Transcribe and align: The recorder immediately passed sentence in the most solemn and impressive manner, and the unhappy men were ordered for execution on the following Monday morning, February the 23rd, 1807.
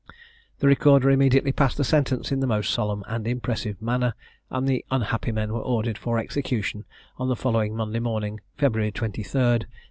The 0.57 0.67
recorder 0.67 1.11
immediately 1.11 1.51
passed 1.51 1.77
sentence 1.85 2.31
in 2.31 2.39
the 2.39 2.47
most 2.47 2.71
solemn 2.73 3.03
and 3.07 3.27
impressive 3.27 3.79
manner, 3.79 4.15
and 4.49 4.67
the 4.67 4.83
unhappy 4.89 5.31
men 5.31 5.53
were 5.53 5.61
ordered 5.61 5.99
for 5.99 6.17
execution 6.17 6.85
on 7.19 7.27
the 7.27 7.35
following 7.35 7.75
Monday 7.75 7.99
morning, 7.99 8.39
February 8.57 8.89
the 8.89 8.93
23rd, 8.97 9.69
1807. 9.69 9.69